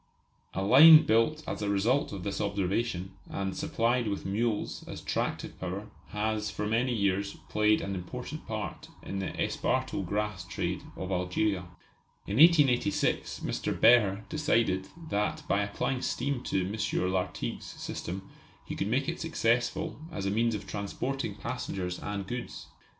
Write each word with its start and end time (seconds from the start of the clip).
A 0.55 0.63
line 0.63 1.05
built 1.05 1.43
as 1.45 1.61
a 1.61 1.69
result 1.69 2.11
of 2.11 2.23
this 2.23 2.41
observation, 2.41 3.11
and 3.29 3.55
supplied 3.55 4.07
with 4.07 4.25
mules 4.25 4.83
as 4.87 4.99
tractive 4.99 5.59
power, 5.59 5.91
has 6.07 6.49
for 6.49 6.65
many 6.65 6.91
years 6.91 7.35
played 7.49 7.81
an 7.81 7.93
important 7.93 8.47
part 8.47 8.87
in 9.03 9.19
the 9.19 9.27
esparto 9.39 10.03
grass 10.03 10.43
trade 10.43 10.81
of 10.97 11.11
Algeria. 11.11 11.65
In 12.25 12.37
1886 12.37 13.41
Mr. 13.41 13.79
Behr 13.79 14.27
decided 14.27 14.87
that 15.11 15.43
by 15.47 15.61
applying 15.61 16.01
steam 16.01 16.41
to 16.45 16.65
M. 16.65 17.11
Lartigue's 17.11 17.65
system 17.67 18.27
he 18.65 18.75
could 18.75 18.87
make 18.87 19.07
it 19.07 19.19
successful 19.21 19.99
as 20.11 20.25
a 20.25 20.31
means 20.31 20.55
of 20.55 20.65
transporting 20.65 21.35
passengers 21.35 21.99
and 21.99 22.25
goods. 22.25 22.65